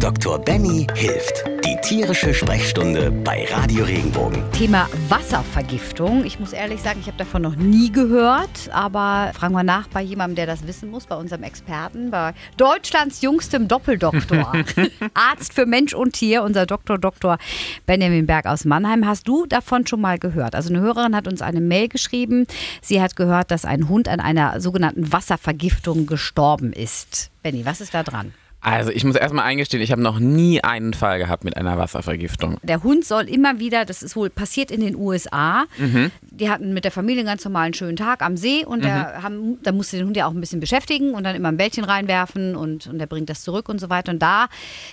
Dr. 0.00 0.38
Benny 0.38 0.86
hilft. 0.94 1.44
Die 1.64 1.76
tierische 1.82 2.32
Sprechstunde 2.32 3.10
bei 3.10 3.46
Radio 3.50 3.84
Regenbogen. 3.84 4.44
Thema 4.52 4.88
Wasservergiftung. 5.08 6.24
Ich 6.24 6.38
muss 6.38 6.52
ehrlich 6.52 6.80
sagen, 6.80 7.00
ich 7.00 7.08
habe 7.08 7.18
davon 7.18 7.42
noch 7.42 7.56
nie 7.56 7.90
gehört, 7.90 8.70
aber 8.72 9.32
fragen 9.34 9.54
wir 9.54 9.64
nach 9.64 9.88
bei 9.88 10.00
jemandem, 10.00 10.36
der 10.36 10.46
das 10.46 10.66
wissen 10.68 10.90
muss, 10.90 11.06
bei 11.06 11.16
unserem 11.16 11.42
Experten, 11.42 12.12
bei 12.12 12.32
Deutschlands 12.56 13.22
jüngstem 13.22 13.66
Doppeldoktor, 13.66 14.52
Arzt 15.14 15.52
für 15.52 15.66
Mensch 15.66 15.94
und 15.94 16.12
Tier, 16.12 16.44
unser 16.44 16.64
Doktor 16.64 16.98
Dr. 16.98 17.36
Benjamin 17.84 18.26
Berg 18.26 18.46
aus 18.46 18.64
Mannheim. 18.64 19.04
Hast 19.04 19.26
du 19.26 19.46
davon 19.46 19.84
schon 19.84 20.00
mal 20.00 20.20
gehört? 20.20 20.54
Also 20.54 20.70
eine 20.70 20.80
Hörerin 20.80 21.16
hat 21.16 21.26
uns 21.26 21.42
eine 21.42 21.60
Mail 21.60 21.88
geschrieben. 21.88 22.46
Sie 22.82 23.02
hat 23.02 23.16
gehört, 23.16 23.50
dass 23.50 23.64
ein 23.64 23.88
Hund 23.88 24.08
an 24.08 24.20
einer 24.20 24.60
sogenannten 24.60 25.12
Wasservergiftung 25.12 26.06
gestorben 26.06 26.72
ist. 26.72 27.30
Benny, 27.42 27.66
was 27.66 27.80
ist 27.80 27.94
da 27.94 28.04
dran? 28.04 28.32
Also 28.60 28.90
ich 28.90 29.04
muss 29.04 29.14
erstmal 29.14 29.44
eingestehen, 29.44 29.82
ich 29.82 29.92
habe 29.92 30.02
noch 30.02 30.18
nie 30.18 30.62
einen 30.62 30.92
Fall 30.92 31.18
gehabt 31.18 31.44
mit 31.44 31.56
einer 31.56 31.78
Wasservergiftung. 31.78 32.56
Der 32.62 32.82
Hund 32.82 33.04
soll 33.04 33.28
immer 33.28 33.60
wieder, 33.60 33.84
das 33.84 34.02
ist 34.02 34.16
wohl 34.16 34.30
passiert 34.30 34.70
in 34.70 34.80
den 34.80 34.96
USA, 34.96 35.66
mhm. 35.78 36.10
die 36.22 36.50
hatten 36.50 36.74
mit 36.74 36.84
der 36.84 36.90
Familie 36.90 37.20
einen 37.20 37.28
ganz 37.28 37.44
normalen 37.44 37.72
schönen 37.72 37.96
Tag 37.96 38.20
am 38.20 38.36
See 38.36 38.64
und 38.64 38.82
der 38.82 39.14
mhm. 39.18 39.22
haben, 39.22 39.62
da 39.62 39.70
musste 39.70 39.96
den 39.96 40.06
Hund 40.06 40.16
ja 40.16 40.26
auch 40.26 40.32
ein 40.32 40.40
bisschen 40.40 40.58
beschäftigen 40.58 41.14
und 41.14 41.22
dann 41.22 41.36
immer 41.36 41.48
ein 41.48 41.56
Bällchen 41.56 41.84
reinwerfen 41.84 42.56
und, 42.56 42.88
und 42.88 42.98
der 42.98 43.06
bringt 43.06 43.30
das 43.30 43.42
zurück 43.42 43.68
und 43.68 43.80
so 43.80 43.90
weiter. 43.90 44.10
Und 44.10 44.20
da 44.20 44.48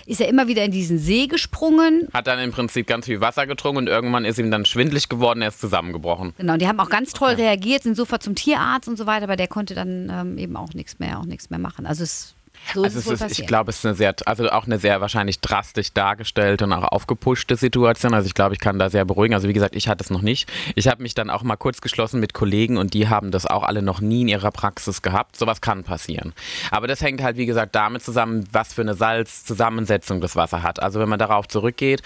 ist 0.06 0.22
er 0.22 0.28
immer 0.30 0.48
wieder 0.48 0.64
in 0.64 0.72
diesen 0.72 1.00
See 1.00 1.26
gesprungen. 1.26 2.08
Hat 2.14 2.28
dann 2.28 2.40
im 2.40 2.52
Prinzip 2.52 2.86
ganz 2.86 3.06
viel 3.06 3.20
Wasser 3.20 3.48
getrunken 3.48 3.80
und 3.80 3.88
irgendwann 3.88 4.26
ist 4.26 4.38
ihm 4.38 4.52
dann 4.52 4.66
schwindlig 4.66 5.10
geworden, 5.10 5.42
er 5.42 5.48
ist 5.48 5.60
zusammengebrochen. 5.60 6.34
Genau, 6.38 6.54
und 6.54 6.62
die 6.62 6.68
haben 6.68 6.80
auch 6.80 6.90
ganz 6.90 7.14
toll 7.14 7.34
okay. 7.34 7.44
reagiert, 7.44 7.84
sind 7.84 7.98
sofort 7.98 8.22
zum 8.22 8.36
Tierarzt 8.36 8.88
und 8.88 8.98
so 8.98 9.08
weiter, 9.08 9.24
aber 9.24 9.36
der 9.36 9.48
konnte 9.48 9.74
dann 9.74 10.12
ähm, 10.12 10.38
eben 10.38 10.56
auch 10.56 10.74
nichts 10.74 11.00
mehr, 11.00 11.20
auch 11.20 11.26
nichts 11.26 11.50
mehr 11.50 11.60
machen. 11.60 11.88
Also 11.88 12.04
es 12.04 12.36
so 12.74 12.84
also 12.84 13.00
es 13.00 13.22
ist, 13.22 13.40
ich 13.40 13.48
glaube, 13.48 13.70
es 13.70 13.78
ist 13.78 13.86
eine 13.86 13.96
sehr, 13.96 14.16
also 14.26 14.50
auch 14.50 14.66
eine 14.66 14.80
sehr 14.80 15.02
wahrscheinlich 15.02 15.40
drastisch 15.40 15.94
dargestellte 15.94 16.66
und 16.66 16.74
auch 16.74 16.84
aufgepushte 16.84 17.56
Situation. 17.56 18.14
Also 18.14 18.28
ich 18.28 18.34
glaube, 18.34 18.54
ich 18.54 18.60
kann 18.60 18.80
da 18.80 18.90
sehr 18.90 19.06
beruhigen. 19.06 19.34
Also 19.34 19.48
wie 19.48 19.54
gesagt, 19.54 19.76
ich 19.76 19.88
hatte 19.88 20.04
es 20.04 20.10
noch 20.10 20.22
nicht. 20.22 20.52
Ich 20.76 20.88
habe 20.88 21.02
mich 21.02 21.14
dann 21.14 21.30
auch 21.30 21.44
mal 21.44 21.56
kurz 21.56 21.82
geschlossen 21.82 22.20
mit 22.20 22.34
Kollegen 22.34 22.78
und 22.78 22.94
die 22.94 23.08
haben 23.08 23.32
das 23.32 23.46
auch 23.46 23.64
alle 23.64 23.82
noch 23.82 24.02
nie 24.02 24.22
in 24.22 24.28
ihrer 24.28 24.52
Praxis 24.52 25.02
gehabt. 25.02 25.38
Sowas 25.38 25.62
kann 25.62 25.84
passieren. 25.84 26.34
Aber 26.72 26.88
das 26.88 27.02
hängt 27.02 27.22
halt, 27.22 27.38
wie 27.38 27.46
gesagt, 27.46 27.76
damit 27.76 28.04
zusammen, 28.04 28.46
was 28.52 28.74
für 28.74 28.82
eine 28.82 28.94
Salzzusammensetzung 28.94 30.22
das 30.22 30.36
Wasser 30.36 30.64
hat. 30.64 30.82
Also 30.82 31.00
wenn 31.00 31.10
man 31.10 31.20
darauf 31.20 31.48
zurückgeht, 31.48 32.02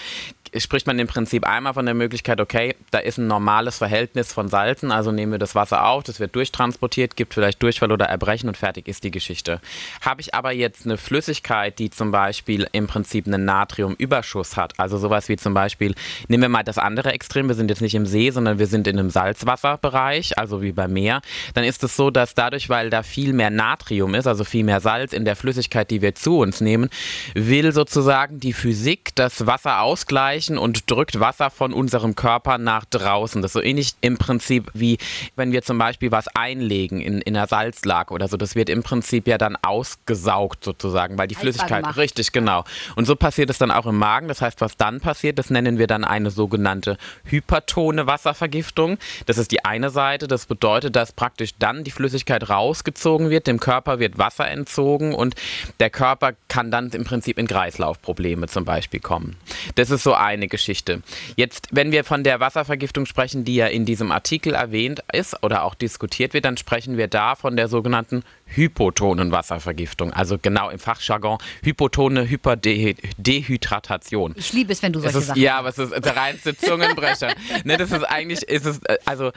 spricht 0.58 0.88
man 0.88 0.98
im 1.00 1.08
Prinzip 1.08 1.46
einmal 1.46 1.74
von 1.74 1.86
der 1.86 1.94
Möglichkeit, 1.94 2.42
okay, 2.42 2.76
da 2.92 3.00
ist 3.00 3.18
ein 3.18 3.28
normales 3.28 3.78
Verhältnis 3.78 4.34
von 4.34 4.48
Salzen, 4.48 4.92
also 4.92 5.12
nehmen 5.12 5.32
wir 5.32 5.40
das 5.40 5.56
Wasser 5.56 5.86
auf, 5.86 6.04
das 6.04 6.20
wird 6.20 6.36
durchtransportiert, 6.36 7.16
gibt 7.16 7.34
vielleicht 7.34 7.62
Durchfall 7.62 7.92
oder 7.92 8.06
Erbrechen 8.06 8.50
und 8.50 8.58
fertig 8.58 8.88
ist 8.88 9.04
die 9.04 9.12
Geschichte. 9.12 9.62
Habe 10.02 10.22
ich 10.22 10.34
aber 10.34 10.52
jetzt 10.52 10.86
eine 10.86 10.98
Flüssigkeit, 10.98 11.78
die 11.78 11.90
zum 11.90 12.12
Beispiel 12.12 12.68
im 12.72 12.88
Prinzip 12.88 13.28
einen 13.28 13.46
Natriumüberschuss 13.46 14.58
hat, 14.58 14.74
also 14.80 14.98
sowas 14.98 15.30
wie 15.30 15.38
zum 15.38 15.54
Beispiel, 15.54 15.94
nehmen 16.28 16.44
wir 16.44 16.50
mal 16.50 16.64
das 16.64 16.78
andere 16.78 17.14
Extrem, 17.14 17.48
wir 17.48 17.56
sind 17.56 17.70
jetzt 17.70 17.82
nicht 17.82 17.96
im 17.96 18.06
See, 18.06 18.32
sondern 18.32 18.60
wir 18.60 18.68
sind 18.68 18.88
in 18.88 18.98
einem 18.98 19.10
Salzwasserbereich, 19.10 20.38
also 20.38 20.62
wie 20.62 20.72
beim 20.72 20.94
Meer, 20.94 21.22
dann 21.54 21.64
ist 21.64 21.84
es 21.84 21.96
so, 21.96 22.10
dass 22.10 22.34
dadurch, 22.34 22.70
weil 22.70 22.90
da 22.90 23.04
viel 23.04 23.34
mehr 23.34 23.50
Natrium 23.50 24.16
ist, 24.16 24.28
also 24.28 24.44
viel 24.44 24.64
mehr 24.64 24.80
Salz 24.80 25.14
in 25.14 25.26
der 25.26 25.36
Flüssigkeit, 25.36 25.92
die 25.92 26.02
wir 26.02 26.16
zu 26.16 26.40
uns 26.40 26.62
nehmen, 26.62 26.90
will 27.36 27.72
sozusagen 27.72 28.40
die 28.40 28.54
Physik 28.54 29.12
das 29.16 29.46
Wasser 29.46 29.82
ausgleichen 29.82 30.39
Anführungszeichen 30.40 30.58
und 30.58 30.90
drückt 30.90 31.20
Wasser 31.20 31.50
von 31.50 31.74
unserem 31.74 32.16
Körper 32.16 32.58
nach 32.58 32.86
draußen. 32.86 33.42
Das 33.42 33.50
ist 33.50 33.54
so 33.54 33.62
ähnlich 33.62 33.94
im 34.02 34.18
Prinzip 34.18 34.70
wie 34.74 34.98
wenn 35.36 35.52
wir 35.52 35.62
zum 35.62 35.78
Beispiel 35.78 36.12
was 36.12 36.28
einlegen 36.30 37.02
in, 37.02 37.22
in 37.22 37.36
einer 37.36 37.48
Salzlake 37.48 38.14
oder 38.14 38.28
so. 38.28 38.38
Das 38.38 38.56
wird 38.56 38.70
im 38.70 38.84
Prinzip 38.84 39.28
ja 39.28 39.38
dann 39.38 39.58
ausgesaugt 39.62 40.64
sozusagen, 40.64 41.18
weil 41.18 41.28
die 41.28 41.36
Flüssigkeit, 41.36 41.84
macht. 41.84 41.98
richtig, 41.98 42.32
genau. 42.32 42.64
Und 42.96 43.06
so 43.06 43.16
passiert 43.16 43.50
es 43.50 43.58
dann 43.58 43.72
auch 43.72 43.86
im 43.86 43.98
Magen. 43.98 44.28
Das 44.28 44.42
heißt, 44.42 44.62
was 44.62 44.78
dann 44.78 45.00
passiert, 45.00 45.40
das 45.40 45.50
nennen 45.50 45.78
wir 45.78 45.88
dann 45.88 46.04
eine 46.04 46.32
sogenannte 46.32 46.98
hypertone 47.26 48.08
Wasservergiftung. 48.08 48.98
Das 49.26 49.38
ist 49.38 49.52
die 49.52 49.66
eine 49.66 49.90
Seite. 49.90 50.28
Das 50.28 50.46
bedeutet, 50.46 50.96
dass 50.96 51.12
praktisch 51.12 51.52
dann 51.58 51.84
die 51.84 51.92
Flüssigkeit 51.92 52.50
rausgezogen 52.50 53.30
wird, 53.30 53.48
dem 53.48 53.60
Körper 53.60 54.00
wird 54.00 54.18
Wasser 54.18 54.48
entzogen 54.48 55.14
und 55.14 55.36
der 55.80 55.90
Körper 55.90 56.34
kann 56.48 56.72
dann 56.72 56.90
im 56.90 57.04
Prinzip 57.04 57.38
in 57.38 57.48
Kreislaufprobleme 57.48 58.48
zum 58.48 58.66
Beispiel 58.66 59.00
kommen. 59.00 59.36
Das 59.76 59.90
ist 59.90 60.04
so 60.04 60.14
ein 60.14 60.29
eine 60.30 60.48
Geschichte. 60.48 61.02
Jetzt, 61.36 61.68
wenn 61.72 61.92
wir 61.92 62.04
von 62.04 62.24
der 62.24 62.40
Wasservergiftung 62.40 63.08
sprechen, 63.08 63.44
die 63.44 63.56
ja 63.56 63.66
in 63.68 63.86
diesem 63.86 64.12
Artikel 64.12 64.54
erwähnt 64.54 65.04
ist 65.12 65.42
oder 65.44 65.64
auch 65.64 65.74
diskutiert 65.76 66.34
wird, 66.34 66.46
dann 66.46 66.56
sprechen 66.58 66.98
wir 66.98 67.08
da 67.08 67.36
von 67.36 67.56
der 67.56 67.68
sogenannten 67.68 68.24
hypotonen 68.46 69.32
Wasservergiftung. 69.32 70.14
Also 70.14 70.38
genau 70.40 70.70
im 70.70 70.78
Fachjargon 70.80 71.40
hypotone 71.64 72.30
Hyperdehydratation. 72.30 74.36
Ich 74.38 74.54
liebe 74.54 74.72
es, 74.72 74.84
wenn 74.84 74.94
du 74.94 75.00
solche 75.00 75.18
ist, 75.18 75.26
Sachen 75.28 75.42
Ja, 75.42 75.58
aber 75.58 75.70
es 75.70 75.80
ist 75.80 75.92
der 75.92 76.16
reinste 76.16 76.56
Zungenbrecher. 76.56 77.34
ne, 77.64 77.78
das 77.78 77.92
ist 77.92 78.04
eigentlich, 78.04 78.44
ist 78.44 78.66
es, 78.66 78.80
also 79.06 79.32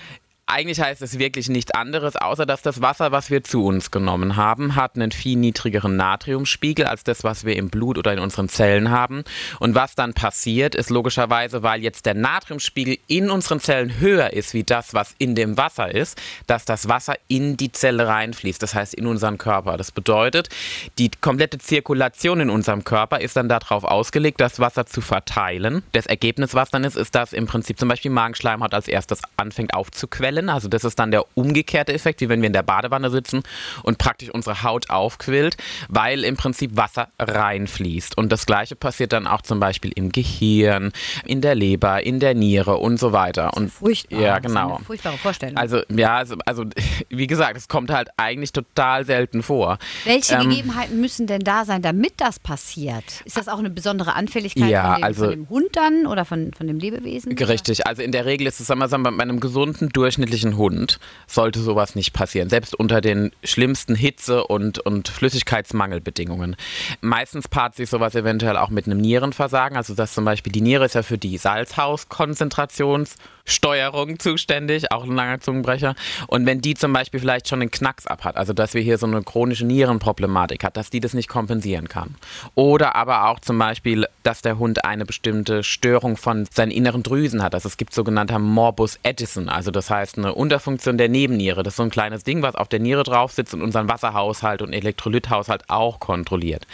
eigentlich 0.53 0.81
heißt 0.81 1.01
es 1.01 1.19
wirklich 1.19 1.49
nichts 1.49 1.71
anderes, 1.71 2.15
außer 2.15 2.45
dass 2.45 2.61
das 2.61 2.83
Wasser, 2.83 3.11
was 3.11 3.31
wir 3.31 3.43
zu 3.43 3.65
uns 3.65 3.91
genommen 3.91 4.37
haben, 4.37 4.77
hat 4.77 4.97
einen 4.97 5.11
viel 5.11 5.39
niedrigeren 5.39 5.97
Natriumspiegel 5.97 6.85
als 6.85 7.05
das, 7.05 7.25
was 7.25 7.45
wir 7.45 7.57
im 7.57 7.71
Blut 7.71 7.97
oder 7.97 8.13
in 8.13 8.19
unseren 8.19 8.51
Zellen 8.51 8.91
haben. 8.91 9.25
Und 9.61 9.75
was 9.75 9.95
dann 9.95 10.13
passiert, 10.13 10.75
ist 10.75 10.91
logischerweise, 10.91 11.63
weil 11.63 11.83
jetzt 11.83 12.05
der 12.05 12.15
Natriumspiegel 12.15 12.99
in 13.07 13.31
unseren 13.31 13.61
Zellen 13.61 13.99
höher 13.99 14.35
ist 14.35 14.53
wie 14.53 14.63
das, 14.63 14.93
was 14.93 15.15
in 15.17 15.35
dem 15.35 15.57
Wasser 15.57 15.93
ist, 15.93 16.21
dass 16.47 16.67
das 16.67 16.87
Wasser 16.87 17.15
in 17.29 17.57
die 17.57 17.73
Zelle 17.73 18.07
reinfließt, 18.07 18.63
das 18.63 18.75
heißt 18.75 18.93
in 18.93 19.07
unseren 19.07 19.39
Körper. 19.39 19.79
Das 19.79 19.91
bedeutet, 19.91 20.51
die 20.99 21.11
komplette 21.21 21.59
Zirkulation 21.59 22.41
in 22.41 22.51
unserem 22.51 22.85
Körper 22.85 23.21
ist 23.21 23.37
dann 23.37 23.49
darauf 23.49 23.85
ausgelegt, 23.85 24.41
das 24.41 24.61
Wasser 24.61 24.85
zu 24.85 25.01
verteilen. 25.01 25.83
Das 25.93 26.05
Ergebnis, 26.05 26.55
was 26.55 26.71
dann 26.71 26.85
ist, 26.85 26.97
ist, 26.97 27.15
dass 27.15 27.33
im 27.33 27.47
Prinzip 27.47 27.79
zum 27.79 27.89
Beispiel 27.89 28.11
Magenschleimhaut 28.11 28.75
als 28.75 28.87
erstes 28.87 29.23
anfängt 29.39 29.73
aufzuquellen 29.73 30.42
quellen. 30.43 30.49
Also 30.49 30.69
das 30.69 30.85
ist 30.85 30.99
dann 30.99 31.11
der 31.11 31.25
umgekehrte 31.35 31.93
Effekt, 31.93 32.21
wie 32.21 32.29
wenn 32.29 32.41
wir 32.43 32.47
in 32.47 32.53
der 32.53 32.63
Badewanne 32.63 33.11
sitzen 33.11 33.43
und 33.83 33.99
praktisch 33.99 34.31
unsere 34.31 34.63
Haut 34.63 34.91
aufquillt, 34.91 35.57
weil 35.89 36.25
im 36.25 36.37
Prinzip 36.37 36.77
Wasser 36.77 37.09
reinfließt. 37.19 38.17
Und 38.19 38.31
das 38.31 38.47
gleiche 38.47 38.77
passiert 38.77 39.13
dann 39.13 39.27
auch 39.27 39.43
zum 39.43 39.61
Beispiel 39.61 39.93
im 39.95 40.13
Gehirn, 40.13 40.93
in 41.25 41.41
der 41.41 41.55
Leber, 41.55 42.05
in 42.05 42.21
der 42.21 42.35
Niere 42.35 42.77
und 42.77 42.99
so 42.99 43.13
weiter. 43.13 43.55
Und 43.57 43.71
furchtbar. 43.73 44.21
Ja, 44.21 44.39
genau. 44.39 44.55
Das 44.55 44.67
ist 44.67 44.77
eine 44.77 44.85
furchtbare 44.85 45.19
Vorstellung. 45.19 45.57
Also 45.57 45.83
ja, 45.91 46.17
also, 46.17 46.37
also 46.47 46.65
wie 47.09 47.27
gesagt, 47.27 47.57
es 47.57 47.69
kommt 47.69 47.91
halt 47.91 48.09
eigentlich 48.17 48.53
total 48.53 49.05
selten 49.05 49.43
vor. 49.43 49.79
Welche 50.05 50.35
ähm, 50.35 50.49
Gegebenheiten 50.49 51.01
müssen 51.01 51.27
denn 51.27 51.43
da 51.43 51.65
sein, 51.65 51.83
damit 51.83 52.15
das 52.19 52.39
passiert? 52.39 53.05
Ist 53.25 53.37
das 53.37 53.49
auch 53.49 53.59
eine 53.59 53.71
besondere 53.71 54.15
Anfälligkeit 54.15 54.71
ja, 54.71 54.93
von, 54.93 54.97
dem, 54.97 55.05
also, 55.05 55.25
von 55.25 55.31
dem 55.31 55.49
Hund 55.49 55.69
dann 55.73 56.07
oder 56.07 56.25
von, 56.25 56.53
von 56.55 56.67
dem 56.67 56.79
Lebewesen? 56.79 57.33
Richtig. 57.33 57.81
Oder? 57.81 57.89
Also 57.89 58.03
in 58.03 58.13
der 58.13 58.25
Regel 58.25 58.47
ist 58.47 58.61
es, 58.61 58.67
sagen 58.67 58.81
wir 58.81 58.99
mal, 58.99 59.13
bei 59.13 59.23
einem 59.23 59.41
gesunden, 59.41 59.91
durchschnittlichen 59.91 60.32
durchschnittlichen 60.33 60.57
Hund 60.57 60.99
sollte 61.27 61.61
sowas 61.61 61.95
nicht 61.95 62.13
passieren, 62.13 62.49
selbst 62.49 62.75
unter 62.75 63.01
den 63.01 63.33
schlimmsten 63.45 63.95
Hitze- 63.95 64.45
und, 64.45 64.79
und 64.79 65.09
Flüssigkeitsmangelbedingungen. 65.09 66.57
Meistens 67.01 67.49
paart 67.49 67.77
sich 67.77 67.91
sowas 67.91 68.15
eventuell 68.15 68.57
auch 68.57 68.71
mit 68.71 68.87
einem 68.87 69.01
Nierenversagen, 69.01 69.77
also 69.77 69.95
dass 69.95 70.15
zum 70.15 70.25
Beispiel 70.25 70.53
die 70.53 70.61
Niere 70.61 70.85
ist 70.85 70.95
ja 70.95 71.03
für 71.03 71.19
die 71.19 71.39
Salzhauskonzentrations- 71.39 73.17
Steuerung 73.45 74.19
zuständig, 74.19 74.93
auch 74.93 75.05
ein 75.05 75.15
langer 75.15 75.41
Zungenbrecher. 75.41 75.95
Und 76.29 76.47
wenn 76.47 76.61
die 76.61 76.75
zum 76.75 76.93
Beispiel 76.93 77.21
vielleicht 77.21 77.49
schon 77.49 77.61
einen 77.61 77.71
Knacks 77.71 78.07
ab 78.07 78.25
hat, 78.25 78.37
also 78.37 78.53
dass 78.53 78.75
wir 78.75 78.83
hier 78.83 78.99
so 78.99 79.07
eine 79.07 79.23
chronische 79.23 79.67
Nierenproblematik 79.67 80.65
hat, 80.65 80.77
dass 80.77 80.91
die 80.91 81.01
das 81.01 81.15
nicht 81.15 81.29
kompensieren 81.29 81.89
kann. 81.89 82.15
Oder 82.55 82.95
aber 82.95 83.29
auch 83.29 83.41
zum 83.41 83.59
Beispiel, 83.59 84.07
dass 84.23 84.43
der 84.43 84.59
Hund 84.59 84.85
eine 84.85 85.05
bestimmte 85.05 85.65
Störung 85.65 86.17
von 86.17 86.47
seinen 86.53 86.71
inneren 86.71 87.03
Drüsen 87.03 87.43
hat. 87.43 87.55
Also 87.55 87.69
es 87.69 87.77
gibt 87.77 87.93
sogenannter 87.93 88.39
Morbus 88.39 88.99
Edison, 89.03 89.49
also 89.49 89.71
das 89.71 89.91
heißt 89.91 90.12
eine 90.19 90.35
Unterfunktion 90.35 90.99
der 90.99 91.09
Nebenniere. 91.09 91.63
Das 91.63 91.73
ist 91.73 91.77
so 91.77 91.83
ein 91.83 91.91
kleines 91.91 92.25
Ding, 92.25 92.43
was 92.43 92.55
auf 92.55 92.69
der 92.69 92.81
Niere 92.81 93.03
drauf 93.03 93.33
sitzt 93.33 93.55
und 93.55 93.63
unseren 93.63 93.89
Wasserhaushalt 93.89 94.63
und 94.63 94.73
Elektrolythaushalt 94.73 95.65
auch 95.69 96.01
kontrolliert. 96.01 96.67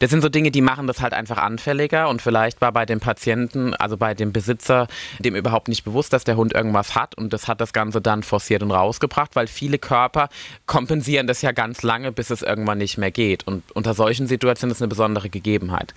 Das 0.00 0.10
sind 0.10 0.22
so 0.22 0.28
Dinge, 0.28 0.50
die 0.50 0.60
machen 0.60 0.86
das 0.86 1.00
halt 1.00 1.12
einfach 1.12 1.38
anfälliger 1.38 2.08
und 2.08 2.22
vielleicht 2.22 2.60
war 2.60 2.72
bei 2.72 2.86
dem 2.86 3.00
Patienten, 3.00 3.74
also 3.74 3.96
bei 3.96 4.14
dem 4.14 4.32
Besitzer, 4.32 4.86
dem 5.18 5.34
überhaupt 5.34 5.68
nicht 5.68 5.84
bewusst, 5.84 6.12
dass 6.12 6.24
der 6.24 6.36
Hund 6.36 6.52
irgendwas 6.54 6.94
hat 6.94 7.16
und 7.16 7.32
das 7.32 7.48
hat 7.48 7.60
das 7.60 7.72
Ganze 7.72 8.00
dann 8.00 8.22
forciert 8.22 8.62
und 8.62 8.70
rausgebracht, 8.70 9.36
weil 9.36 9.46
viele 9.46 9.78
Körper 9.78 10.28
kompensieren 10.66 11.26
das 11.26 11.42
ja 11.42 11.52
ganz 11.52 11.82
lange, 11.82 12.12
bis 12.12 12.30
es 12.30 12.42
irgendwann 12.42 12.78
nicht 12.78 12.98
mehr 12.98 13.10
geht. 13.10 13.46
Und 13.46 13.62
unter 13.72 13.94
solchen 13.94 14.26
Situationen 14.26 14.72
ist 14.72 14.82
eine 14.82 14.88
besondere 14.88 15.30
Gegebenheit. 15.30 15.94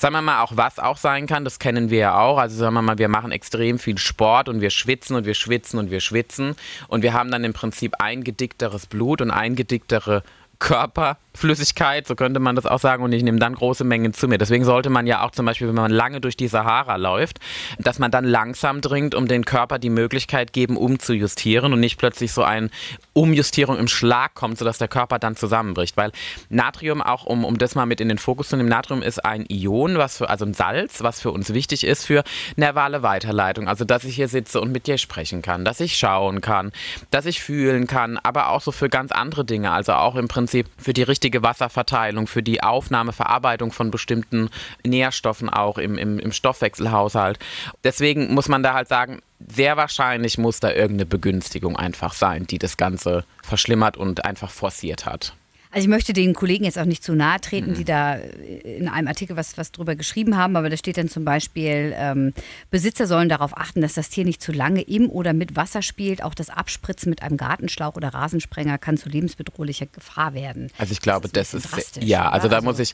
Sagen 0.00 0.14
wir 0.14 0.22
mal, 0.22 0.40
auch 0.40 0.56
was 0.56 0.78
auch 0.78 0.96
sein 0.96 1.26
kann, 1.26 1.44
das 1.44 1.58
kennen 1.58 1.90
wir 1.90 1.98
ja 1.98 2.18
auch. 2.18 2.38
Also 2.38 2.56
sagen 2.56 2.72
wir 2.72 2.80
mal, 2.80 2.96
wir 2.96 3.08
machen 3.08 3.32
extrem 3.32 3.78
viel 3.78 3.98
Sport 3.98 4.48
und 4.48 4.62
wir 4.62 4.70
schwitzen 4.70 5.14
und 5.14 5.26
wir 5.26 5.34
schwitzen 5.34 5.78
und 5.78 5.90
wir 5.90 6.00
schwitzen 6.00 6.56
und 6.88 7.02
wir 7.02 7.12
haben 7.12 7.30
dann 7.30 7.44
im 7.44 7.52
Prinzip 7.52 7.96
eingedickteres 7.98 8.86
Blut 8.86 9.20
und 9.20 9.30
eingedicktere 9.30 10.22
Körper 10.58 11.18
Flüssigkeit, 11.34 12.06
so 12.06 12.14
könnte 12.14 12.40
man 12.40 12.56
das 12.56 12.66
auch 12.66 12.80
sagen, 12.80 13.02
und 13.04 13.12
ich 13.12 13.22
nehme 13.22 13.38
dann 13.38 13.54
große 13.54 13.84
Mengen 13.84 14.12
zu 14.12 14.28
mir. 14.28 14.38
Deswegen 14.38 14.64
sollte 14.64 14.90
man 14.90 15.06
ja 15.06 15.24
auch 15.24 15.30
zum 15.30 15.46
Beispiel, 15.46 15.68
wenn 15.68 15.74
man 15.74 15.90
lange 15.90 16.20
durch 16.20 16.36
die 16.36 16.48
Sahara 16.48 16.96
läuft, 16.96 17.38
dass 17.78 17.98
man 17.98 18.10
dann 18.10 18.24
langsam 18.24 18.80
dringt, 18.80 19.14
um 19.14 19.28
den 19.28 19.44
Körper 19.44 19.78
die 19.78 19.90
Möglichkeit 19.90 20.52
geben, 20.52 20.76
umzujustieren 20.76 21.72
und 21.72 21.80
nicht 21.80 21.98
plötzlich 21.98 22.32
so 22.32 22.42
eine 22.42 22.70
Umjustierung 23.12 23.78
im 23.78 23.88
Schlag 23.88 24.34
kommt, 24.34 24.58
sodass 24.58 24.78
der 24.78 24.88
Körper 24.88 25.18
dann 25.18 25.36
zusammenbricht. 25.36 25.96
Weil 25.96 26.12
Natrium, 26.48 27.00
auch 27.00 27.24
um, 27.24 27.44
um 27.44 27.58
das 27.58 27.74
mal 27.74 27.86
mit 27.86 28.00
in 28.00 28.08
den 28.08 28.18
Fokus 28.18 28.48
zu 28.48 28.56
nehmen, 28.56 28.68
Natrium 28.68 29.02
ist 29.02 29.24
ein 29.24 29.44
Ion, 29.48 29.98
was 29.98 30.18
für, 30.18 30.28
also 30.28 30.44
ein 30.44 30.54
Salz, 30.54 31.02
was 31.02 31.20
für 31.20 31.30
uns 31.30 31.54
wichtig 31.54 31.84
ist 31.84 32.06
für 32.06 32.24
nervale 32.56 33.02
Weiterleitung. 33.02 33.68
Also, 33.68 33.84
dass 33.84 34.04
ich 34.04 34.16
hier 34.16 34.28
sitze 34.28 34.60
und 34.60 34.72
mit 34.72 34.86
dir 34.86 34.98
sprechen 34.98 35.42
kann, 35.42 35.64
dass 35.64 35.80
ich 35.80 35.96
schauen 35.96 36.40
kann, 36.40 36.72
dass 37.10 37.26
ich 37.26 37.40
fühlen 37.40 37.86
kann, 37.86 38.18
aber 38.18 38.50
auch 38.50 38.60
so 38.60 38.72
für 38.72 38.88
ganz 38.88 39.12
andere 39.12 39.44
Dinge. 39.44 39.70
Also 39.70 39.92
auch 39.92 40.16
im 40.16 40.28
Prinzip 40.28 40.66
für 40.76 40.92
die 40.92 41.02
richtige 41.02 41.19
Wasserverteilung, 41.42 42.26
für 42.26 42.42
die 42.42 42.62
Aufnahme, 42.62 43.12
Verarbeitung 43.12 43.72
von 43.72 43.90
bestimmten 43.90 44.50
Nährstoffen 44.84 45.48
auch 45.48 45.78
im, 45.78 45.98
im, 45.98 46.18
im 46.18 46.32
Stoffwechselhaushalt. 46.32 47.38
Deswegen 47.84 48.34
muss 48.34 48.48
man 48.48 48.62
da 48.62 48.74
halt 48.74 48.88
sagen, 48.88 49.20
sehr 49.48 49.76
wahrscheinlich 49.76 50.38
muss 50.38 50.60
da 50.60 50.70
irgendeine 50.70 51.06
Begünstigung 51.06 51.76
einfach 51.76 52.12
sein, 52.12 52.46
die 52.46 52.58
das 52.58 52.76
Ganze 52.76 53.24
verschlimmert 53.42 53.96
und 53.96 54.24
einfach 54.24 54.50
forciert 54.50 55.06
hat. 55.06 55.34
Also 55.72 55.84
ich 55.84 55.88
möchte 55.88 56.12
den 56.12 56.34
Kollegen 56.34 56.64
jetzt 56.64 56.78
auch 56.78 56.84
nicht 56.84 57.04
zu 57.04 57.14
nahe 57.14 57.40
treten, 57.40 57.70
mhm. 57.70 57.74
die 57.74 57.84
da 57.84 58.14
in 58.14 58.88
einem 58.88 59.06
Artikel 59.06 59.36
was, 59.36 59.56
was 59.56 59.70
drüber 59.70 59.94
geschrieben 59.94 60.36
haben, 60.36 60.56
aber 60.56 60.68
da 60.68 60.76
steht 60.76 60.96
dann 60.96 61.08
zum 61.08 61.24
Beispiel, 61.24 61.94
ähm, 61.96 62.34
Besitzer 62.72 63.06
sollen 63.06 63.28
darauf 63.28 63.56
achten, 63.56 63.80
dass 63.80 63.94
das 63.94 64.08
Tier 64.08 64.24
nicht 64.24 64.42
zu 64.42 64.50
lange 64.50 64.82
im 64.82 65.08
oder 65.08 65.32
mit 65.32 65.54
Wasser 65.54 65.82
spielt. 65.82 66.24
Auch 66.24 66.34
das 66.34 66.50
Abspritzen 66.50 67.10
mit 67.10 67.22
einem 67.22 67.36
Gartenschlauch 67.36 67.94
oder 67.94 68.08
Rasensprenger 68.08 68.78
kann 68.78 68.96
zu 68.96 69.08
lebensbedrohlicher 69.08 69.86
Gefahr 69.86 70.34
werden. 70.34 70.72
Also 70.76 70.92
ich 70.92 71.00
glaube, 71.00 71.28
das 71.28 71.54
ist, 71.54 71.72
das 71.72 71.78
ist 71.78 72.02
ja, 72.02 72.28
also 72.28 72.48
da 72.48 72.56
also 72.56 72.68
muss 72.68 72.78
ich, 72.80 72.92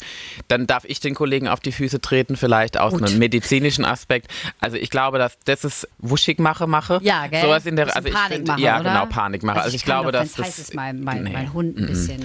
dann 0.49 0.67
darf 0.67 0.85
ich 0.85 1.01
den 1.01 1.15
Kollegen 1.15 1.49
auf 1.49 1.61
die 1.61 1.73
Füße 1.73 2.03
treten, 2.03 2.37
vielleicht 2.37 2.77
aus 2.77 2.93
Gut. 2.93 3.05
einem 3.05 3.19
medizinischen 3.19 3.87
Aspekt. 3.87 4.31
Also 4.61 4.77
ich 4.77 4.91
glaube, 4.91 5.19
dass 5.19 5.39
das 5.47 5.65
ist 5.65 5.89
wuschig 5.99 6.39
mache, 6.39 6.67
mache. 6.67 7.01
Ja, 7.03 7.27
gell? 7.27 7.41
Sowas 7.41 7.65
in 7.65 7.77
der, 7.77 7.97
also 7.97 8.07
ich 8.07 8.15
finde, 8.15 8.57
ja, 8.59 8.81
oder? 8.81 8.91
genau, 8.91 9.07
Panik 9.07 9.43
mache. 9.43 9.57
Also, 9.57 9.65
also 9.67 9.77
ich, 9.77 9.83
ich 9.83 9.85
glaube, 9.87 10.13
dass 10.13 10.35
das, 10.35 10.47
heißt 10.47 10.59
es 10.59 10.75
mein, 10.75 11.01
mein, 11.01 11.25
nee. 11.25 11.33
mein 11.33 11.55
Hund 11.55 11.79
ein 11.79 11.87
bisschen. 11.87 12.23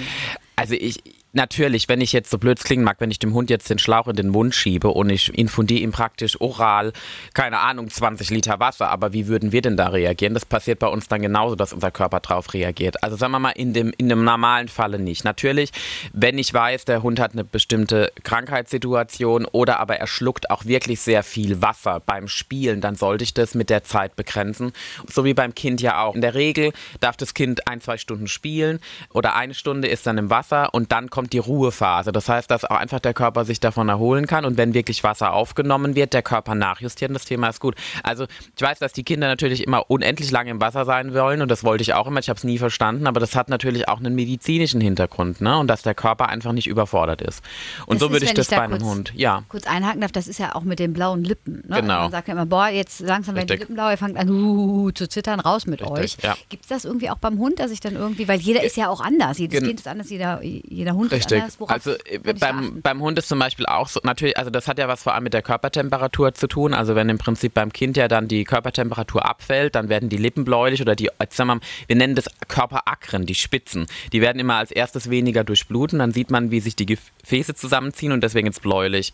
Also 0.62 0.76
ich, 0.76 1.02
natürlich, 1.34 1.88
wenn 1.90 2.02
ich 2.02 2.14
jetzt 2.14 2.30
so 2.30 2.38
blöd 2.38 2.60
klingen 2.64 2.84
mag, 2.84 2.98
wenn 3.00 3.12
ich 3.12 3.20
dem 3.20 3.34
Hund 3.34 3.50
jetzt 3.50 3.70
den 3.70 3.80
Schlauch 3.80 4.08
in 4.08 4.16
den 4.16 4.30
Mund 4.30 4.54
schiebe 4.56 4.90
und 4.90 5.10
ich 5.10 5.38
infundiere 5.38 5.82
ihm 5.82 5.92
praktisch 5.92 6.40
oral, 6.40 6.94
keine 7.34 7.60
Ahnung, 7.60 7.90
20 7.90 8.30
Liter 8.30 8.60
Wasser, 8.60 8.90
aber 8.90 9.14
wie 9.14 9.28
würden 9.28 9.52
wir 9.52 9.62
denn 9.62 9.78
da 9.78 9.88
reagieren? 9.88 10.34
Das 10.34 10.46
passiert 10.46 10.80
bei 10.80 10.88
uns 10.88 11.08
dann 11.08 11.22
genauso, 11.22 11.56
dass 11.56 11.74
unser 11.74 11.92
Körper 11.92 12.20
drauf 12.20 12.54
reagiert. 12.54 13.04
Also 13.04 13.16
sagen 13.16 13.32
wir 13.32 13.40
mal, 13.40 13.52
in 13.52 13.74
dem, 13.74 13.94
in 13.98 14.10
dem 14.10 14.24
normalen 14.24 14.68
Falle 14.68 15.00
nicht. 15.00 15.24
Natürlich, 15.24 15.72
wenn 16.14 16.38
ich 16.38 16.54
weiß, 16.54 16.86
der 16.86 17.04
Hund 17.04 17.20
hat 17.20 17.34
eine 17.34 17.44
bestimmte 17.44 18.12
Krankheitssituation 18.24 19.46
oder 19.46 19.80
aber 19.80 19.98
er 19.98 20.08
schluckt 20.08 20.50
auch 20.50 20.66
wirklich 20.66 21.00
sehr 21.02 21.24
viel 21.24 21.62
Wasser 21.62 22.02
beim 22.06 22.28
Spielen, 22.28 22.82
dann 22.82 22.96
sollte 22.96 23.24
ich 23.24 23.34
das 23.34 23.56
mit 23.56 23.70
der 23.70 23.84
Zeit 23.84 24.16
begrenzen. 24.16 24.74
So 25.08 25.26
wie 25.26 25.34
beim 25.34 25.56
Kind 25.56 25.82
ja 25.82 26.02
auch. 26.02 26.16
In 26.16 26.22
der 26.22 26.36
Regel 26.36 26.74
darf 27.00 27.18
das 27.18 27.34
Kind 27.34 27.68
ein, 27.68 27.82
zwei 27.82 27.98
Stunden 27.98 28.28
spielen 28.28 28.80
oder 29.14 29.36
eine 29.36 29.54
Stunde 29.54 29.88
ist 29.88 30.06
dann 30.08 30.18
im 30.18 30.30
Wasser 30.30 30.74
und 30.74 30.92
dann 30.92 31.10
kommt 31.10 31.21
kommt 31.22 31.34
die 31.34 31.38
Ruhephase. 31.38 32.12
Das 32.12 32.28
heißt, 32.28 32.50
dass 32.50 32.66
auch 32.66 32.78
einfach 32.78 33.00
der 33.00 33.14
Körper 33.14 33.46
sich 33.46 33.60
davon 33.60 33.90
erholen 33.90 34.26
kann 34.26 34.44
und 34.44 34.58
wenn 34.58 34.74
wirklich 34.74 35.04
Wasser 35.04 35.34
aufgenommen 35.34 35.94
wird, 35.94 36.14
der 36.14 36.24
Körper 36.24 36.56
nachjustieren. 36.56 37.14
Das 37.14 37.26
Thema 37.26 37.50
ist 37.50 37.60
gut. 37.60 37.76
Also 38.02 38.26
ich 38.56 38.62
weiß, 38.62 38.80
dass 38.80 38.92
die 38.92 39.04
Kinder 39.04 39.28
natürlich 39.28 39.64
immer 39.64 39.92
unendlich 39.92 40.32
lange 40.32 40.50
im 40.50 40.60
Wasser 40.60 40.84
sein 40.84 41.14
wollen 41.14 41.44
und 41.44 41.52
das 41.52 41.64
wollte 41.64 41.84
ich 41.84 41.94
auch 41.94 42.08
immer. 42.08 42.20
Ich 42.20 42.30
habe 42.30 42.38
es 42.38 42.44
nie 42.44 42.58
verstanden, 42.58 43.06
aber 43.06 43.20
das 43.20 43.36
hat 43.36 43.50
natürlich 43.50 43.88
auch 43.88 44.00
einen 44.00 44.16
medizinischen 44.16 44.82
Hintergrund 44.82 45.42
ne? 45.42 45.60
und 45.60 45.68
dass 45.68 45.84
der 45.84 45.94
Körper 45.94 46.28
einfach 46.28 46.54
nicht 46.54 46.66
überfordert 46.66 47.22
ist. 47.22 47.44
Und 47.86 48.02
das 48.02 48.08
so 48.08 48.12
würde 48.12 48.26
ich 48.26 48.34
das 48.34 48.48
ich 48.48 48.50
da 48.50 48.56
bei 48.56 48.64
einem 48.64 48.84
Hund. 48.84 49.14
Ja. 49.16 49.44
Kurz 49.48 49.68
einhaken 49.68 50.02
darf, 50.02 50.12
das 50.12 50.28
ist 50.28 50.40
ja 50.40 50.56
auch 50.56 50.64
mit 50.64 50.80
den 50.80 50.94
blauen 50.94 51.24
Lippen. 51.24 51.62
Ne? 51.68 51.82
Genau. 51.82 52.02
Man 52.02 52.12
sagt 52.12 52.30
ja 52.30 52.34
immer, 52.34 52.48
boah, 52.48 52.70
jetzt 52.70 53.00
langsam 53.02 53.36
werden 53.36 53.46
die 53.46 53.58
Lippen 53.58 53.76
blau, 53.76 53.92
ihr 53.92 53.98
fangt 53.98 54.18
an 54.18 54.28
uh, 54.28 54.90
zu 54.90 55.08
zittern, 55.08 55.40
raus 55.40 55.68
mit 55.68 55.82
Richtig, 55.82 55.92
euch. 55.92 56.18
Ja. 56.24 56.36
Gibt 56.50 56.64
es 56.64 56.70
das 56.70 56.84
irgendwie 56.84 57.12
auch 57.12 57.20
beim 57.20 57.38
Hund, 57.38 57.60
dass 57.60 57.70
ich 57.70 57.80
dann 57.80 57.94
irgendwie, 57.94 58.28
weil 58.28 58.40
jeder 58.40 58.64
ist 58.64 58.76
ja 58.76 58.90
auch 58.90 59.02
anders, 59.02 59.38
jedes 59.38 59.62
Kind 59.62 59.80
ist 59.80 59.88
anders, 59.88 60.10
jeder, 60.10 60.42
jeder 60.42 60.94
Hund 60.94 61.11
Richtig. 61.12 61.42
Anders, 61.42 61.58
also 61.68 61.92
äh, 62.06 62.20
beim, 62.40 62.82
beim 62.82 63.02
Hund 63.02 63.18
ist 63.18 63.28
zum 63.28 63.40
Beispiel 63.40 63.66
auch 63.66 63.88
so, 63.88 64.00
natürlich, 64.04 64.38
also 64.38 64.50
das 64.50 64.68
hat 64.68 64.80
ja 64.80 64.88
was 64.88 65.04
vor 65.04 65.14
allem 65.14 65.24
mit 65.24 65.34
der 65.34 65.42
Körpertemperatur 65.42 66.34
zu 66.34 66.48
tun. 66.48 66.74
Also 66.74 66.96
wenn 66.96 67.10
im 67.10 67.18
Prinzip 67.18 67.54
beim 67.54 67.74
Kind 67.74 67.98
ja 67.98 68.08
dann 68.08 68.28
die 68.28 68.44
Körpertemperatur 68.44 69.26
abfällt, 69.26 69.76
dann 69.76 69.90
werden 69.90 70.10
die 70.10 70.18
Lippen 70.18 70.46
bläulich 70.46 70.82
oder 70.82 70.96
die, 70.96 71.10
sagen 71.30 71.50
wir, 71.50 71.56
mal, 71.56 71.62
wir 71.88 71.96
nennen 71.96 72.16
das 72.16 72.26
Körperakren, 72.48 73.26
die 73.26 73.36
Spitzen. 73.36 73.86
Die 74.14 74.22
werden 74.22 74.40
immer 74.40 74.56
als 74.56 74.72
erstes 74.72 75.10
weniger 75.10 75.44
durchbluten. 75.44 76.00
Dann 76.00 76.12
sieht 76.12 76.32
man, 76.32 76.52
wie 76.52 76.60
sich 76.60 76.76
die 76.76 76.86
Gefäße 76.86 77.56
zusammenziehen 77.56 78.12
und 78.12 78.24
deswegen 78.24 78.48
ist 78.48 78.58
es 78.58 78.62
bläulich. 78.62 79.14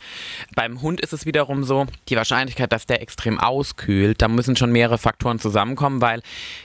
Beim 0.56 0.82
Hund 0.82 1.02
ist 1.02 1.14
es 1.14 1.26
wiederum 1.26 1.64
so, 1.64 1.86
die 2.10 2.16
Wahrscheinlichkeit, 2.16 2.72
dass 2.72 2.86
der 2.86 3.02
extrem 3.02 3.40
auskühlt, 3.40 4.22
da 4.22 4.28
müssen 4.28 4.56
schon 4.56 4.72
mehrere 4.72 4.98
Faktoren 4.98 5.40
zusammenkommen, 5.40 6.02
weil 6.02 6.22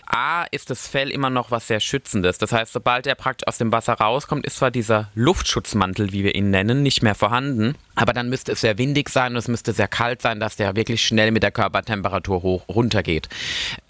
A 0.07 0.45
ist 0.51 0.71
das 0.71 0.89
Fell 0.89 1.11
immer 1.11 1.31
noch 1.31 1.51
was 1.51 1.67
sehr 1.67 1.81
Schützendes. 1.81 2.39
Das 2.39 2.53
heißt, 2.53 2.73
sobald 2.73 3.07
er 3.07 3.15
praktisch 3.15 3.47
aus 3.47 3.59
dem 3.59 3.73
Wasser 3.73 3.95
rauskommt, 3.95 4.47
ist 4.47 4.57
zwar 4.57 4.71
dieser 4.71 5.11
Luftschutzmantel, 5.23 6.13
wie 6.13 6.25
wir 6.25 6.35
ihn 6.35 6.51
nennen, 6.51 6.83
nicht 6.83 7.03
mehr 7.03 7.15
vorhanden, 7.15 7.75
aber 7.95 8.13
dann 8.13 8.29
müsste 8.29 8.53
es 8.53 8.61
sehr 8.61 8.79
windig 8.79 9.09
sein 9.09 9.33
und 9.33 9.39
es 9.39 9.49
müsste 9.49 9.73
sehr 9.73 9.89
kalt 9.89 10.23
sein, 10.23 10.41
dass 10.41 10.57
der 10.57 10.77
wirklich 10.77 11.03
schnell 11.03 11.31
mit 11.31 11.43
der 11.43 11.51
Körpertemperatur 11.51 12.43
hoch 12.43 12.69
runtergeht. 12.69 13.29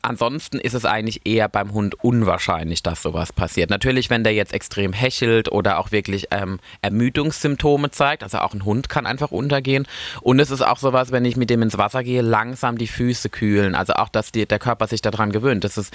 Ansonsten 0.02 0.58
ist 0.58 0.74
es 0.74 0.84
eigentlich 0.84 1.22
eher 1.24 1.48
beim 1.48 1.72
Hund 1.72 1.94
unwahrscheinlich, 2.02 2.82
dass 2.82 3.02
sowas 3.02 3.32
passiert. 3.32 3.70
Natürlich, 3.70 4.10
wenn 4.10 4.24
der 4.24 4.34
jetzt 4.34 4.52
extrem 4.52 4.92
hechelt 4.92 5.50
oder 5.50 5.78
auch 5.78 5.92
wirklich 5.92 6.26
ähm, 6.32 6.58
Ermüdungssymptome 6.82 7.90
zeigt, 7.90 8.22
also 8.22 8.38
auch 8.38 8.54
ein 8.54 8.64
Hund 8.64 8.88
kann 8.88 9.06
einfach 9.06 9.30
untergehen. 9.30 9.86
Und 10.20 10.40
es 10.40 10.50
ist 10.50 10.62
auch 10.62 10.78
sowas, 10.78 11.12
wenn 11.12 11.24
ich 11.24 11.36
mit 11.36 11.50
dem 11.50 11.62
ins 11.62 11.78
Wasser 11.78 12.02
gehe, 12.02 12.22
langsam 12.22 12.78
die 12.78 12.88
Füße 12.88 13.30
kühlen. 13.30 13.74
Also 13.74 13.94
auch, 13.94 14.08
dass 14.08 14.32
die, 14.32 14.46
der 14.46 14.58
Körper 14.58 14.88
sich 14.88 15.02
daran 15.02 15.30
gewöhnt. 15.30 15.64
Das 15.64 15.78
ist 15.78 15.94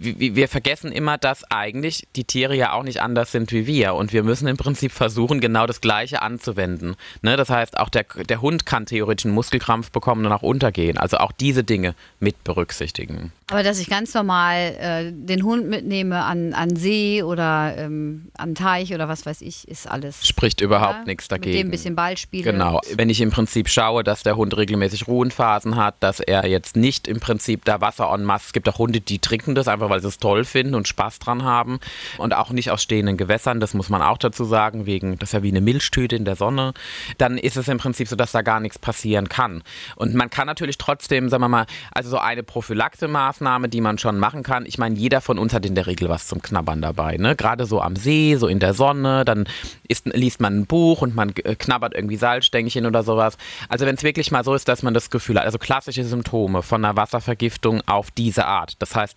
wir 0.00 0.48
vergessen 0.48 0.92
immer, 0.92 1.18
dass 1.18 1.44
eigentlich 1.50 2.06
die 2.16 2.24
Tiere 2.24 2.56
ja 2.56 2.72
auch 2.72 2.82
nicht 2.82 3.00
anders 3.00 3.32
sind 3.32 3.52
wie 3.52 3.66
wir. 3.66 3.94
Und 3.94 4.12
wir 4.12 4.22
müssen 4.22 4.48
im 4.48 4.56
Prinzip 4.56 4.92
versuchen, 4.92 5.40
genau 5.40 5.66
das 5.66 5.80
Gleiche 5.80 6.22
anzuwenden. 6.22 6.96
Ne? 7.22 7.36
Das 7.36 7.50
heißt, 7.50 7.78
auch 7.78 7.88
der, 7.88 8.04
der 8.28 8.40
Hund 8.40 8.66
kann 8.66 8.86
theoretisch 8.86 9.26
einen 9.26 9.34
Muskelkrampf 9.34 9.90
bekommen 9.90 10.26
und 10.26 10.32
auch 10.32 10.42
untergehen. 10.42 10.98
Also 10.98 11.18
auch 11.18 11.32
diese 11.32 11.64
Dinge 11.64 11.94
mit 12.20 12.44
berücksichtigen. 12.44 13.32
Aber 13.48 13.62
dass 13.62 13.78
ich 13.78 13.88
ganz 13.88 14.12
normal 14.12 14.76
äh, 14.80 15.12
den 15.12 15.44
Hund 15.44 15.68
mitnehme 15.68 16.24
an, 16.24 16.52
an 16.52 16.74
See 16.74 17.22
oder 17.22 17.74
ähm, 17.78 18.28
an 18.36 18.56
Teich 18.56 18.92
oder 18.92 19.08
was 19.08 19.24
weiß 19.24 19.40
ich, 19.42 19.68
ist 19.68 19.88
alles. 19.88 20.26
Spricht 20.26 20.60
überhaupt 20.60 21.00
ja? 21.00 21.04
nichts 21.04 21.28
dagegen. 21.28 21.52
Mit 21.52 21.60
dem 21.60 21.68
ein 21.68 21.70
bisschen 21.70 21.94
Ball 21.94 22.16
spiele. 22.16 22.50
Genau. 22.50 22.80
Wenn 22.94 23.08
ich 23.08 23.20
im 23.20 23.30
Prinzip 23.30 23.68
schaue, 23.68 24.02
dass 24.02 24.24
der 24.24 24.36
Hund 24.36 24.56
regelmäßig 24.56 25.06
Ruhenphasen 25.06 25.76
hat, 25.76 25.94
dass 26.00 26.18
er 26.18 26.46
jetzt 26.46 26.76
nicht 26.76 27.06
im 27.06 27.20
Prinzip 27.20 27.64
da 27.64 27.80
Wasser 27.80 28.12
en 28.12 28.24
masse, 28.24 28.46
es 28.46 28.52
gibt 28.52 28.68
auch 28.68 28.78
Hunde, 28.78 29.00
die 29.00 29.20
trinken 29.20 29.54
das 29.54 29.68
einfach, 29.68 29.85
weil 29.90 30.00
sie 30.00 30.08
es 30.08 30.18
toll 30.18 30.44
finden 30.44 30.74
und 30.74 30.88
Spaß 30.88 31.18
dran 31.18 31.44
haben 31.44 31.80
und 32.18 32.34
auch 32.34 32.50
nicht 32.50 32.70
aus 32.70 32.82
stehenden 32.82 33.16
Gewässern, 33.16 33.60
das 33.60 33.74
muss 33.74 33.88
man 33.88 34.02
auch 34.02 34.18
dazu 34.18 34.44
sagen, 34.44 34.86
wegen, 34.86 35.18
das 35.18 35.30
ist 35.30 35.32
ja 35.32 35.42
wie 35.42 35.50
eine 35.50 35.60
Milchtüte 35.60 36.16
in 36.16 36.24
der 36.24 36.36
Sonne, 36.36 36.72
dann 37.18 37.38
ist 37.38 37.56
es 37.56 37.68
im 37.68 37.78
Prinzip 37.78 38.08
so, 38.08 38.16
dass 38.16 38.32
da 38.32 38.42
gar 38.42 38.60
nichts 38.60 38.78
passieren 38.78 39.28
kann. 39.28 39.62
Und 39.96 40.14
man 40.14 40.30
kann 40.30 40.46
natürlich 40.46 40.78
trotzdem, 40.78 41.28
sagen 41.28 41.42
wir 41.42 41.48
mal, 41.48 41.66
also 41.92 42.10
so 42.10 42.18
eine 42.18 42.42
Prophylaxe-Maßnahme 42.42 43.56
Maßnahme, 43.56 43.68
die 43.68 43.80
man 43.80 43.98
schon 43.98 44.18
machen 44.18 44.42
kann. 44.42 44.66
Ich 44.66 44.78
meine, 44.78 44.96
jeder 44.96 45.20
von 45.20 45.38
uns 45.38 45.52
hat 45.52 45.64
in 45.66 45.74
der 45.74 45.86
Regel 45.86 46.08
was 46.08 46.26
zum 46.26 46.42
Knabbern 46.42 46.82
dabei. 46.82 47.16
Ne? 47.16 47.36
Gerade 47.36 47.66
so 47.66 47.80
am 47.80 47.96
See, 47.96 48.36
so 48.36 48.46
in 48.46 48.58
der 48.58 48.74
Sonne, 48.74 49.24
dann 49.24 49.48
ist, 49.88 50.06
liest 50.06 50.40
man 50.40 50.60
ein 50.60 50.66
Buch 50.66 51.02
und 51.02 51.14
man 51.14 51.30
äh, 51.44 51.54
knabbert 51.54 51.94
irgendwie 51.94 52.16
Salzstängchen 52.16 52.86
oder 52.86 53.02
sowas. 53.02 53.36
Also 53.68 53.86
wenn 53.86 53.94
es 53.94 54.02
wirklich 54.02 54.30
mal 54.30 54.44
so 54.44 54.54
ist, 54.54 54.68
dass 54.68 54.82
man 54.82 54.94
das 54.94 55.10
Gefühl 55.10 55.38
hat, 55.38 55.44
also 55.44 55.58
klassische 55.58 56.04
Symptome 56.04 56.62
von 56.62 56.84
einer 56.84 56.96
Wasservergiftung 56.96 57.82
auf 57.86 58.10
diese 58.10 58.46
Art, 58.46 58.74
das 58.80 58.94
heißt 58.94 59.16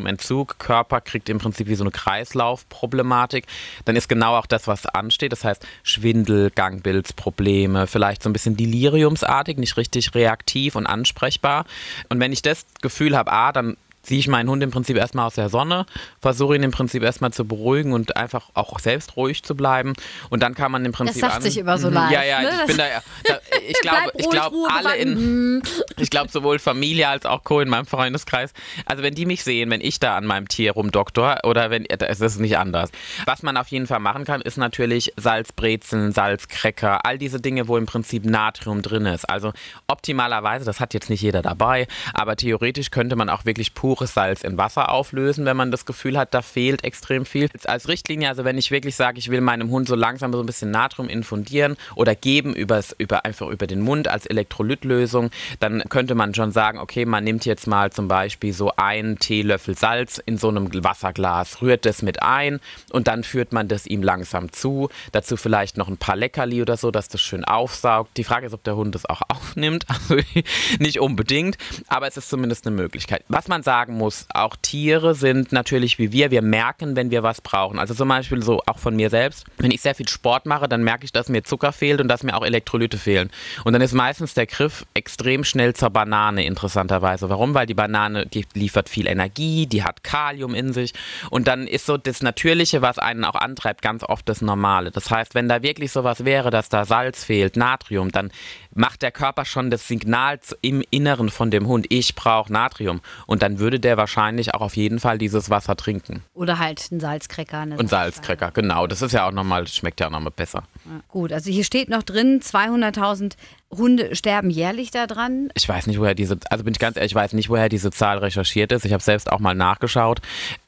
Natriumentzug, 0.00 0.58
Körper 0.58 1.00
kriegt 1.00 1.28
im 1.28 1.38
Prinzip 1.38 1.68
wie 1.68 1.74
so 1.74 1.84
eine 1.84 1.90
Kreislaufproblematik, 1.90 3.46
dann 3.84 3.96
ist 3.96 4.08
genau 4.08 4.36
auch 4.36 4.46
das, 4.46 4.66
was 4.66 4.86
ansteht. 4.86 5.32
Das 5.32 5.44
heißt 5.44 5.66
Schwindel, 5.82 6.50
Gangbildsprobleme, 6.50 7.86
vielleicht 7.86 8.22
so 8.22 8.30
ein 8.30 8.32
bisschen 8.32 8.56
deliriumsartig, 8.56 9.58
nicht 9.58 9.76
richtig 9.76 10.14
reaktiv 10.14 10.74
und 10.76 10.86
ansprechbar. 10.86 11.64
Und 12.08 12.20
wenn 12.20 12.32
ich 12.32 12.42
das 12.42 12.66
Gefühl 12.82 13.16
habe, 13.16 13.32
ah, 13.32 13.52
dann 13.52 13.76
ziehe 14.02 14.18
ich 14.18 14.28
meinen 14.28 14.48
Hund 14.48 14.62
im 14.62 14.70
Prinzip 14.70 14.96
erstmal 14.96 15.26
aus 15.26 15.34
der 15.34 15.48
Sonne, 15.48 15.86
versuche 16.20 16.56
ihn 16.56 16.62
im 16.62 16.70
Prinzip 16.70 17.02
erstmal 17.02 17.32
zu 17.32 17.44
beruhigen 17.44 17.92
und 17.92 18.16
einfach 18.16 18.48
auch 18.54 18.78
selbst 18.78 19.16
ruhig 19.16 19.42
zu 19.42 19.54
bleiben. 19.54 19.92
Und 20.30 20.42
dann 20.42 20.54
kann 20.54 20.72
man 20.72 20.84
im 20.84 20.92
Prinzip. 20.92 21.20
Das 21.20 21.32
sagt 21.32 21.36
an, 21.36 21.42
sich 21.42 21.58
immer 21.58 21.78
so 21.78 21.90
leicht. 21.90 22.12
Ja, 22.12 22.22
ja, 22.22 22.42
ne? 22.42 22.50
ich 22.60 22.66
bin 22.66 22.76
da, 22.78 22.84
da 23.24 23.38
ich 23.68 23.80
glaube, 23.80 24.12
ich 24.16 24.30
glaube, 24.30 24.56
alle 24.70 24.96
in, 24.96 25.62
ich 25.98 26.10
glaube, 26.10 26.30
sowohl 26.30 26.58
Familie 26.58 27.08
als 27.08 27.26
auch 27.26 27.44
Co. 27.44 27.60
in 27.60 27.68
meinem 27.68 27.86
Freundeskreis. 27.86 28.52
Also, 28.86 29.02
wenn 29.02 29.14
die 29.14 29.26
mich 29.26 29.44
sehen, 29.44 29.70
wenn 29.70 29.80
ich 29.80 30.00
da 30.00 30.16
an 30.16 30.26
meinem 30.26 30.48
Tier 30.48 30.72
rumdoktor 30.72 31.38
oder 31.44 31.70
wenn, 31.70 31.84
es 31.86 32.20
ist 32.20 32.38
nicht 32.38 32.56
anders. 32.56 32.90
Was 33.26 33.42
man 33.42 33.56
auf 33.56 33.68
jeden 33.68 33.86
Fall 33.86 34.00
machen 34.00 34.24
kann, 34.24 34.40
ist 34.40 34.56
natürlich 34.56 35.12
Salzbrezeln, 35.16 36.12
Salzcracker, 36.12 37.04
all 37.04 37.18
diese 37.18 37.40
Dinge, 37.40 37.68
wo 37.68 37.76
im 37.76 37.86
Prinzip 37.86 38.24
Natrium 38.24 38.80
drin 38.82 39.06
ist. 39.06 39.28
Also, 39.28 39.52
optimalerweise, 39.88 40.64
das 40.64 40.80
hat 40.80 40.94
jetzt 40.94 41.10
nicht 41.10 41.20
jeder 41.20 41.42
dabei, 41.42 41.86
aber 42.14 42.36
theoretisch 42.36 42.90
könnte 42.90 43.16
man 43.16 43.28
auch 43.28 43.44
wirklich 43.44 43.74
pur 43.74 43.89
pures 43.90 44.14
Salz 44.14 44.44
in 44.44 44.56
Wasser 44.56 44.92
auflösen, 44.92 45.46
wenn 45.46 45.56
man 45.56 45.72
das 45.72 45.84
Gefühl 45.84 46.16
hat, 46.16 46.32
da 46.32 46.42
fehlt 46.42 46.84
extrem 46.84 47.26
viel. 47.26 47.48
Als 47.64 47.88
Richtlinie, 47.88 48.28
also 48.28 48.44
wenn 48.44 48.56
ich 48.56 48.70
wirklich 48.70 48.94
sage, 48.94 49.18
ich 49.18 49.30
will 49.30 49.40
meinem 49.40 49.70
Hund 49.70 49.88
so 49.88 49.96
langsam 49.96 50.32
so 50.32 50.38
ein 50.38 50.46
bisschen 50.46 50.70
Natrium 50.70 51.08
infundieren 51.08 51.76
oder 51.96 52.14
geben 52.14 52.54
übers, 52.54 52.94
über, 52.98 53.24
einfach 53.24 53.48
über 53.48 53.66
den 53.66 53.80
Mund 53.80 54.06
als 54.06 54.26
Elektrolytlösung, 54.26 55.30
dann 55.58 55.82
könnte 55.88 56.14
man 56.14 56.34
schon 56.34 56.52
sagen, 56.52 56.78
okay, 56.78 57.04
man 57.04 57.24
nimmt 57.24 57.44
jetzt 57.46 57.66
mal 57.66 57.90
zum 57.90 58.06
Beispiel 58.06 58.52
so 58.52 58.72
einen 58.76 59.18
Teelöffel 59.18 59.76
Salz 59.76 60.22
in 60.24 60.38
so 60.38 60.48
einem 60.48 60.72
Wasserglas, 60.72 61.60
rührt 61.60 61.84
das 61.84 62.02
mit 62.02 62.22
ein 62.22 62.60
und 62.92 63.08
dann 63.08 63.24
führt 63.24 63.52
man 63.52 63.66
das 63.66 63.88
ihm 63.88 64.04
langsam 64.04 64.52
zu. 64.52 64.88
Dazu 65.10 65.36
vielleicht 65.36 65.76
noch 65.76 65.88
ein 65.88 65.96
paar 65.96 66.14
Leckerli 66.14 66.62
oder 66.62 66.76
so, 66.76 66.92
dass 66.92 67.08
das 67.08 67.20
schön 67.20 67.44
aufsaugt. 67.44 68.16
Die 68.16 68.24
Frage 68.24 68.46
ist, 68.46 68.52
ob 68.52 68.62
der 68.62 68.76
Hund 68.76 68.94
das 68.94 69.04
auch 69.06 69.22
aufnimmt. 69.28 69.84
Also 69.88 70.16
nicht 70.78 71.00
unbedingt, 71.00 71.58
aber 71.88 72.06
es 72.06 72.16
ist 72.16 72.30
zumindest 72.30 72.68
eine 72.68 72.76
Möglichkeit. 72.76 73.24
Was 73.28 73.48
man 73.48 73.64
sagen 73.64 73.79
muss, 73.88 74.26
auch 74.32 74.56
Tiere 74.60 75.14
sind 75.14 75.52
natürlich 75.52 75.98
wie 75.98 76.12
wir, 76.12 76.30
wir 76.30 76.42
merken, 76.42 76.96
wenn 76.96 77.10
wir 77.10 77.22
was 77.22 77.40
brauchen. 77.40 77.78
Also 77.78 77.94
zum 77.94 78.08
Beispiel 78.08 78.42
so 78.42 78.60
auch 78.66 78.78
von 78.78 78.94
mir 78.94 79.10
selbst, 79.10 79.44
wenn 79.58 79.70
ich 79.70 79.80
sehr 79.80 79.94
viel 79.94 80.08
Sport 80.08 80.46
mache, 80.46 80.68
dann 80.68 80.84
merke 80.84 81.04
ich, 81.04 81.12
dass 81.12 81.28
mir 81.28 81.42
Zucker 81.42 81.72
fehlt 81.72 82.00
und 82.00 82.08
dass 82.08 82.22
mir 82.22 82.36
auch 82.36 82.44
Elektrolyte 82.44 82.98
fehlen. 82.98 83.30
Und 83.64 83.72
dann 83.72 83.82
ist 83.82 83.92
meistens 83.92 84.34
der 84.34 84.46
Griff 84.46 84.86
extrem 84.94 85.44
schnell 85.44 85.74
zur 85.74 85.90
Banane, 85.90 86.44
interessanterweise. 86.44 87.28
Warum? 87.28 87.54
Weil 87.54 87.66
die 87.66 87.74
Banane, 87.74 88.26
die 88.26 88.44
liefert 88.54 88.88
viel 88.88 89.06
Energie, 89.06 89.66
die 89.66 89.82
hat 89.82 90.04
Kalium 90.04 90.54
in 90.54 90.72
sich 90.72 90.92
und 91.30 91.48
dann 91.48 91.66
ist 91.66 91.86
so 91.86 91.96
das 91.96 92.22
Natürliche, 92.22 92.82
was 92.82 92.98
einen 92.98 93.24
auch 93.24 93.34
antreibt, 93.34 93.82
ganz 93.82 94.04
oft 94.04 94.28
das 94.28 94.42
Normale. 94.42 94.90
Das 94.90 95.10
heißt, 95.10 95.34
wenn 95.34 95.48
da 95.48 95.62
wirklich 95.62 95.92
sowas 95.92 96.24
wäre, 96.24 96.50
dass 96.50 96.68
da 96.68 96.84
Salz 96.84 97.24
fehlt, 97.24 97.56
Natrium, 97.56 98.12
dann 98.12 98.30
macht 98.74 99.02
der 99.02 99.10
Körper 99.10 99.44
schon 99.44 99.70
das 99.70 99.88
Signal 99.88 100.30
im 100.60 100.82
Inneren 100.90 101.28
von 101.28 101.50
dem 101.50 101.66
Hund, 101.66 101.86
ich 101.88 102.14
brauche 102.14 102.52
Natrium. 102.52 103.00
Und 103.26 103.42
dann 103.42 103.58
würde 103.58 103.69
der 103.78 103.96
wahrscheinlich 103.96 104.54
auch 104.54 104.62
auf 104.62 104.76
jeden 104.76 104.98
Fall 104.98 105.18
dieses 105.18 105.50
Wasser 105.50 105.76
trinken. 105.76 106.24
Oder 106.34 106.58
halt 106.58 106.88
einen 106.90 107.00
Salzcracker. 107.00 107.60
Ein 107.60 107.86
Salzcracker, 107.86 108.50
genau. 108.50 108.86
Das 108.86 109.02
ist 109.02 109.12
ja 109.12 109.28
auch 109.28 109.32
nochmal, 109.32 109.66
schmeckt 109.68 110.00
ja 110.00 110.06
auch 110.06 110.10
nochmal 110.10 110.32
besser. 110.34 110.64
Ja, 110.86 111.00
gut, 111.08 111.32
also 111.32 111.50
hier 111.50 111.64
steht 111.64 111.88
noch 111.88 112.02
drin, 112.02 112.40
200.000 112.40 113.34
Hunde 113.70 114.16
sterben 114.16 114.50
jährlich 114.50 114.90
daran. 114.90 115.50
Ich 115.54 115.68
weiß 115.68 115.86
nicht, 115.86 116.00
woher 116.00 116.14
diese, 116.14 116.38
also 116.48 116.64
bin 116.64 116.72
ich 116.72 116.80
ganz 116.80 116.96
ehrlich, 116.96 117.12
ich 117.12 117.16
weiß 117.16 117.34
nicht, 117.34 117.50
woher 117.50 117.68
diese 117.68 117.90
Zahl 117.90 118.18
recherchiert 118.18 118.72
ist. 118.72 118.84
Ich 118.84 118.92
habe 118.92 119.02
selbst 119.02 119.30
auch 119.30 119.38
mal 119.38 119.54
nachgeschaut. 119.54 120.20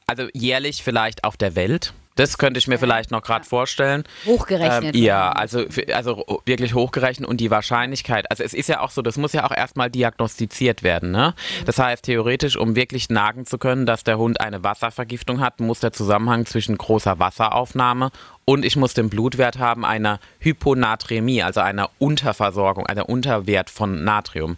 Also 0.06 0.28
jährlich 0.34 0.82
vielleicht 0.82 1.24
auf 1.24 1.36
der 1.36 1.56
Welt. 1.56 1.94
Das 2.16 2.38
könnte 2.38 2.58
ich 2.58 2.68
mir 2.68 2.78
vielleicht 2.78 3.10
noch 3.10 3.22
gerade 3.22 3.44
vorstellen. 3.44 4.04
Hochgerechnet. 4.26 4.94
Ähm, 4.94 5.02
ja, 5.02 5.32
also, 5.32 5.64
also 5.92 6.40
wirklich 6.44 6.74
hochgerechnet 6.74 7.28
und 7.28 7.40
die 7.40 7.50
Wahrscheinlichkeit. 7.50 8.30
Also 8.30 8.44
es 8.44 8.54
ist 8.54 8.68
ja 8.68 8.80
auch 8.80 8.90
so, 8.90 9.02
das 9.02 9.16
muss 9.16 9.32
ja 9.32 9.44
auch 9.44 9.56
erstmal 9.56 9.90
diagnostiziert 9.90 10.82
werden. 10.82 11.10
Ne? 11.10 11.34
Mhm. 11.60 11.64
Das 11.64 11.78
heißt, 11.78 12.04
theoretisch, 12.04 12.56
um 12.56 12.76
wirklich 12.76 13.08
nagen 13.08 13.46
zu 13.46 13.58
können, 13.58 13.86
dass 13.86 14.04
der 14.04 14.18
Hund 14.18 14.40
eine 14.40 14.62
Wasservergiftung 14.62 15.40
hat, 15.40 15.60
muss 15.60 15.80
der 15.80 15.92
Zusammenhang 15.92 16.46
zwischen 16.46 16.76
großer 16.76 17.18
Wasseraufnahme 17.18 18.10
und 18.44 18.64
ich 18.64 18.76
muss 18.76 18.94
den 18.94 19.08
Blutwert 19.08 19.58
haben 19.58 19.84
einer 19.84 20.18
Hyponatremie, 20.40 21.42
also 21.42 21.60
einer 21.60 21.90
Unterversorgung, 21.98 22.86
einer 22.86 23.08
Unterwert 23.08 23.70
von 23.70 24.02
Natrium. 24.04 24.56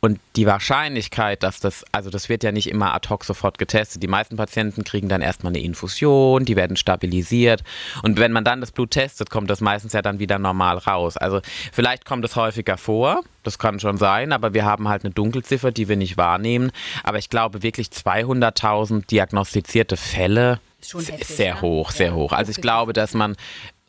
Und 0.00 0.20
die 0.36 0.44
Wahrscheinlichkeit, 0.44 1.42
dass 1.42 1.60
das, 1.60 1.82
also 1.90 2.10
das 2.10 2.28
wird 2.28 2.42
ja 2.42 2.52
nicht 2.52 2.68
immer 2.68 2.92
ad 2.92 3.08
hoc 3.08 3.24
sofort 3.24 3.56
getestet. 3.56 4.02
Die 4.02 4.06
meisten 4.06 4.36
Patienten 4.36 4.84
kriegen 4.84 5.08
dann 5.08 5.22
erstmal 5.22 5.50
eine 5.50 5.62
Infusion, 5.62 6.44
die 6.44 6.56
werden 6.56 6.76
stabilisiert. 6.76 7.64
Und 8.02 8.18
wenn 8.18 8.30
man 8.30 8.44
dann 8.44 8.60
das 8.60 8.70
Blut 8.70 8.90
testet, 8.90 9.30
kommt 9.30 9.48
das 9.48 9.62
meistens 9.62 9.94
ja 9.94 10.02
dann 10.02 10.18
wieder 10.18 10.38
normal 10.38 10.76
raus. 10.76 11.16
Also 11.16 11.40
vielleicht 11.72 12.04
kommt 12.04 12.26
es 12.26 12.36
häufiger 12.36 12.76
vor, 12.76 13.22
das 13.44 13.58
kann 13.58 13.80
schon 13.80 13.96
sein, 13.96 14.32
aber 14.32 14.52
wir 14.52 14.66
haben 14.66 14.88
halt 14.88 15.06
eine 15.06 15.14
Dunkelziffer, 15.14 15.72
die 15.72 15.88
wir 15.88 15.96
nicht 15.96 16.18
wahrnehmen. 16.18 16.70
Aber 17.02 17.16
ich 17.16 17.30
glaube 17.30 17.62
wirklich 17.62 17.86
200.000 17.86 19.06
diagnostizierte 19.06 19.96
Fälle 19.96 20.60
ist, 20.84 20.94
heftig, 20.94 21.26
sehr 21.26 21.54
ne? 21.54 21.60
hoch, 21.62 21.90
sehr 21.90 22.08
ja, 22.08 22.14
hoch. 22.14 22.32
Also 22.32 22.50
ich 22.50 22.60
glaube, 22.60 22.92
dass 22.92 23.14
man, 23.14 23.36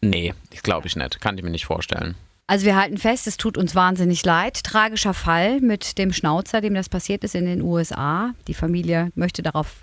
nee, 0.02 0.34
das 0.52 0.64
glaube 0.64 0.88
ich 0.88 0.96
nicht, 0.96 1.20
kann 1.22 1.38
ich 1.38 1.44
mir 1.44 1.52
nicht 1.52 1.66
vorstellen. 1.66 2.16
Also 2.48 2.68
wir 2.68 2.76
halten 2.76 3.00
fest, 3.00 3.26
es 3.26 3.38
tut 3.38 3.58
uns 3.58 3.74
wahnsinnig 3.74 4.24
leid. 4.24 4.64
Tragischer 4.64 5.16
Fall 5.16 5.62
mit 5.62 5.98
dem 5.98 6.14
Schnauzer, 6.14 6.62
dem 6.62 6.76
das 6.76 6.90
passiert 6.90 7.24
ist 7.24 7.34
in 7.34 7.46
den 7.46 7.64
USA. 7.64 8.36
Die 8.48 8.54
Familie 8.54 9.10
möchte 9.16 9.42
darauf 9.42 9.78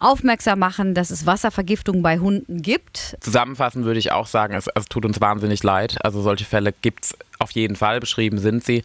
aufmerksam 0.00 0.58
machen, 0.58 0.94
dass 0.94 1.10
es 1.10 1.26
Wasservergiftung 1.26 2.00
bei 2.00 2.18
Hunden 2.18 2.62
gibt. 2.62 3.18
Zusammenfassend 3.20 3.84
würde 3.84 3.98
ich 3.98 4.12
auch 4.12 4.26
sagen, 4.26 4.54
es, 4.54 4.66
es 4.74 4.86
tut 4.86 5.04
uns 5.04 5.20
wahnsinnig 5.20 5.62
leid. 5.62 5.98
Also 6.02 6.22
solche 6.22 6.46
Fälle 6.46 6.72
gibt 6.72 7.04
es 7.04 7.18
auf 7.38 7.52
jeden 7.52 7.76
Fall, 7.76 8.00
beschrieben 8.00 8.38
sind 8.38 8.64
sie. 8.64 8.82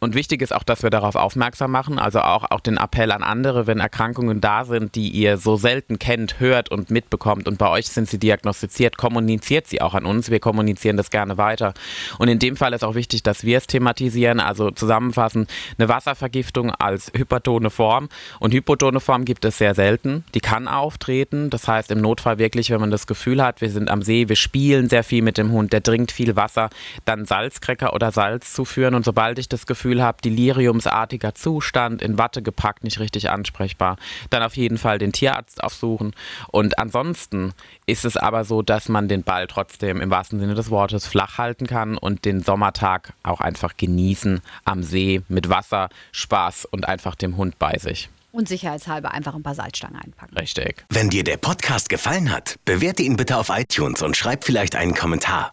Und 0.00 0.14
wichtig 0.14 0.42
ist 0.42 0.54
auch, 0.54 0.62
dass 0.62 0.82
wir 0.82 0.90
darauf 0.90 1.16
aufmerksam 1.16 1.70
machen, 1.70 1.98
also 1.98 2.20
auch, 2.20 2.50
auch 2.50 2.60
den 2.60 2.76
Appell 2.76 3.12
an 3.12 3.22
andere, 3.22 3.66
wenn 3.66 3.80
Erkrankungen 3.80 4.40
da 4.40 4.64
sind, 4.64 4.94
die 4.94 5.10
ihr 5.10 5.38
so 5.38 5.56
selten 5.56 5.98
kennt, 5.98 6.40
hört 6.40 6.70
und 6.70 6.90
mitbekommt 6.90 7.48
und 7.48 7.58
bei 7.58 7.68
euch 7.68 7.88
sind 7.88 8.08
sie 8.08 8.18
diagnostiziert, 8.18 8.96
kommuniziert 8.96 9.66
sie 9.66 9.80
auch 9.80 9.94
an 9.94 10.04
uns. 10.04 10.30
Wir 10.30 10.40
kommunizieren 10.40 10.96
das 10.96 11.10
gerne 11.10 11.38
weiter. 11.38 11.74
Und 12.18 12.28
in 12.28 12.38
dem 12.38 12.56
Fall 12.56 12.72
ist 12.72 12.84
auch 12.84 12.94
wichtig, 12.94 13.22
dass 13.22 13.44
wir 13.44 13.58
es 13.58 13.66
thematisieren, 13.66 14.40
also 14.40 14.70
zusammenfassen, 14.70 15.46
eine 15.78 15.88
Wasservergiftung 15.88 16.70
als 16.70 17.10
hypertone 17.14 17.70
Form. 17.70 18.08
Und 18.40 18.54
hypotone 18.54 19.00
Form 19.00 19.24
gibt 19.24 19.44
es 19.44 19.58
sehr 19.58 19.74
selten. 19.74 20.24
Die 20.34 20.40
kann 20.40 20.68
auftreten. 20.68 21.50
Das 21.50 21.66
heißt 21.66 21.90
im 21.90 22.00
Notfall 22.00 22.38
wirklich, 22.38 22.70
wenn 22.70 22.80
man 22.80 22.90
das 22.90 23.06
Gefühl 23.06 23.42
hat, 23.42 23.60
wir 23.60 23.70
sind 23.70 23.90
am 23.90 24.02
See, 24.02 24.28
wir 24.28 24.36
spielen 24.36 24.88
sehr 24.88 25.04
viel 25.04 25.22
mit 25.22 25.38
dem 25.38 25.50
Hund, 25.52 25.72
der 25.72 25.82
trinkt 25.82 26.12
viel 26.12 26.36
Wasser, 26.36 26.70
dann 27.04 27.24
Salzkräcker 27.24 27.87
oder 27.92 28.12
Salz 28.12 28.52
zuführen. 28.52 28.94
Und 28.94 29.04
sobald 29.04 29.38
ich 29.38 29.48
das 29.48 29.66
Gefühl 29.66 30.02
habe, 30.02 30.22
deliriumsartiger 30.22 31.34
Zustand, 31.34 32.02
in 32.02 32.18
Watte 32.18 32.42
gepackt, 32.42 32.84
nicht 32.84 32.98
richtig 32.98 33.30
ansprechbar, 33.30 33.96
dann 34.30 34.42
auf 34.42 34.56
jeden 34.56 34.78
Fall 34.78 34.98
den 34.98 35.12
Tierarzt 35.12 35.62
aufsuchen. 35.62 36.14
Und 36.48 36.78
ansonsten 36.78 37.52
ist 37.86 38.04
es 38.04 38.16
aber 38.16 38.44
so, 38.44 38.62
dass 38.62 38.88
man 38.88 39.08
den 39.08 39.22
Ball 39.22 39.46
trotzdem 39.46 40.00
im 40.00 40.10
wahrsten 40.10 40.40
Sinne 40.40 40.54
des 40.54 40.70
Wortes 40.70 41.06
flach 41.06 41.38
halten 41.38 41.66
kann 41.66 41.96
und 41.96 42.24
den 42.24 42.42
Sommertag 42.42 43.12
auch 43.22 43.40
einfach 43.40 43.76
genießen 43.76 44.40
am 44.64 44.82
See 44.82 45.22
mit 45.28 45.48
Wasser, 45.48 45.88
Spaß 46.12 46.66
und 46.66 46.88
einfach 46.88 47.14
dem 47.14 47.36
Hund 47.36 47.58
bei 47.58 47.78
sich. 47.78 48.08
Und 48.30 48.46
sicherheitshalber 48.46 49.12
einfach 49.12 49.34
ein 49.34 49.42
paar 49.42 49.54
Salzstangen 49.54 50.00
einpacken. 50.00 50.36
Richtig. 50.36 50.84
Wenn 50.90 51.08
dir 51.08 51.24
der 51.24 51.38
Podcast 51.38 51.88
gefallen 51.88 52.30
hat, 52.30 52.56
bewerte 52.64 53.02
ihn 53.02 53.16
bitte 53.16 53.36
auf 53.36 53.48
iTunes 53.48 54.02
und 54.02 54.16
schreib 54.16 54.44
vielleicht 54.44 54.76
einen 54.76 54.94
Kommentar. 54.94 55.52